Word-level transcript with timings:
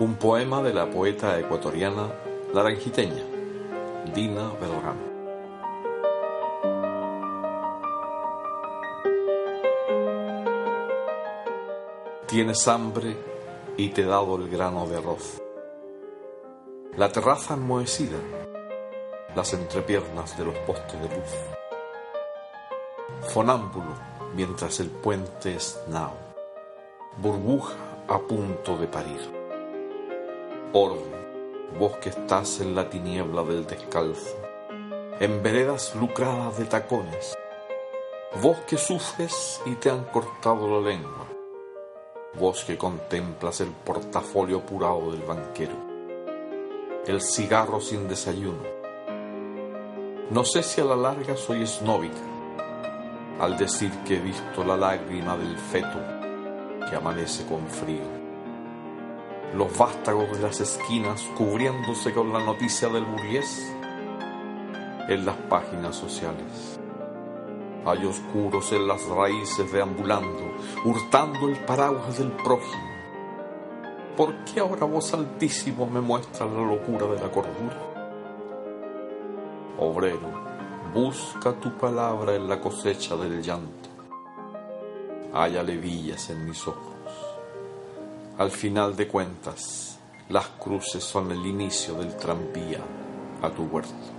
Un 0.00 0.14
poema 0.14 0.62
de 0.62 0.72
la 0.72 0.88
poeta 0.88 1.40
ecuatoriana 1.40 2.06
laranjiteña, 2.54 3.24
Dina 4.14 4.48
Belrán. 4.60 4.96
Tienes 12.28 12.68
hambre 12.68 13.16
y 13.76 13.88
te 13.88 14.02
he 14.02 14.04
dado 14.04 14.36
el 14.36 14.48
grano 14.48 14.86
de 14.86 14.98
arroz. 14.98 15.42
La 16.96 17.10
terraza 17.10 17.54
enmohecida, 17.54 18.18
las 19.34 19.52
entrepiernas 19.52 20.38
de 20.38 20.44
los 20.44 20.54
postes 20.58 21.02
de 21.02 21.08
luz. 21.08 21.34
Fonámbulo 23.32 23.96
mientras 24.36 24.78
el 24.78 24.90
puente 24.90 25.56
es 25.56 25.82
nao. 25.88 26.14
Burbuja 27.16 27.74
a 28.06 28.20
punto 28.20 28.76
de 28.78 28.86
parir. 28.86 29.37
Orden, 30.74 31.14
vos 31.78 31.96
que 31.96 32.10
estás 32.10 32.60
en 32.60 32.74
la 32.74 32.90
tiniebla 32.90 33.42
del 33.42 33.66
descalzo, 33.66 34.36
en 35.18 35.42
veredas 35.42 35.94
lucradas 35.94 36.58
de 36.58 36.66
tacones, 36.66 37.34
vos 38.42 38.58
que 38.66 38.76
sufres 38.76 39.62
y 39.64 39.76
te 39.76 39.88
han 39.88 40.04
cortado 40.04 40.68
la 40.68 40.90
lengua, 40.90 41.26
vos 42.38 42.64
que 42.64 42.76
contemplas 42.76 43.62
el 43.62 43.68
portafolio 43.70 44.58
apurado 44.58 45.10
del 45.10 45.22
banquero, 45.22 45.74
el 47.06 47.22
cigarro 47.22 47.80
sin 47.80 48.06
desayuno. 48.06 48.62
No 50.30 50.44
sé 50.44 50.62
si 50.62 50.82
a 50.82 50.84
la 50.84 50.96
larga 50.96 51.34
soy 51.34 51.62
esnóbica 51.62 52.20
al 53.40 53.56
decir 53.56 53.90
que 54.06 54.16
he 54.16 54.20
visto 54.20 54.62
la 54.64 54.76
lágrima 54.76 55.34
del 55.34 55.56
feto 55.56 55.98
que 56.90 56.94
amanece 56.94 57.46
con 57.46 57.66
frío. 57.68 58.27
Los 59.54 59.76
vástagos 59.76 60.30
de 60.32 60.42
las 60.42 60.60
esquinas 60.60 61.22
cubriéndose 61.36 62.12
con 62.12 62.32
la 62.32 62.40
noticia 62.40 62.88
del 62.88 63.04
burgués 63.04 63.74
en 65.08 65.24
las 65.24 65.36
páginas 65.48 65.96
sociales. 65.96 66.78
Hay 67.84 68.04
oscuros 68.04 68.72
en 68.72 68.86
las 68.86 69.06
raíces 69.06 69.72
deambulando, 69.72 70.54
hurtando 70.84 71.48
el 71.48 71.56
paraguas 71.64 72.18
del 72.18 72.32
prójimo. 72.32 72.88
¿Por 74.16 74.44
qué 74.44 74.60
ahora 74.60 74.84
voz 74.84 75.14
altísimo 75.14 75.86
me 75.86 76.00
muestra 76.00 76.46
la 76.46 76.60
locura 76.60 77.06
de 77.06 77.20
la 77.20 77.30
cordura? 77.30 77.78
Obrero, 79.78 80.30
busca 80.92 81.52
tu 81.52 81.76
palabra 81.78 82.34
en 82.34 82.48
la 82.48 82.60
cosecha 82.60 83.16
del 83.16 83.42
llanto 83.42 83.88
hay 85.32 85.56
alevillas 85.56 86.30
en 86.30 86.44
mis 86.46 86.66
ojos. 86.66 86.94
Al 88.38 88.52
final 88.52 88.94
de 88.94 89.08
cuentas, 89.08 89.98
las 90.28 90.46
cruces 90.46 91.02
son 91.02 91.32
el 91.32 91.44
inicio 91.44 91.94
del 91.94 92.16
tranvía 92.16 92.78
a 93.42 93.50
tu 93.50 93.64
huerto. 93.64 94.17